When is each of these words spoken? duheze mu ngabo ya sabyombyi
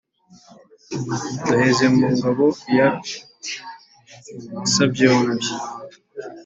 duheze 1.45 1.85
mu 1.95 2.07
ngabo 2.15 2.45
ya 2.77 2.87
sabyombyi 4.73 5.53